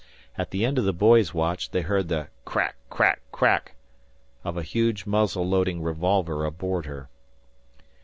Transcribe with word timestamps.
At 0.35 0.49
the 0.49 0.65
end 0.65 0.79
of 0.79 0.83
the 0.85 0.93
boys' 0.93 1.31
watch 1.31 1.69
they 1.69 1.81
heard 1.81 2.07
the 2.07 2.29
crack 2.43 2.75
crack 2.89 3.19
crack 3.31 3.75
of 4.43 4.57
a 4.57 4.63
huge 4.63 5.05
muzzle 5.05 5.47
loading 5.47 5.79
revolver 5.83 6.43
aboard 6.43 6.87
her. 6.87 7.07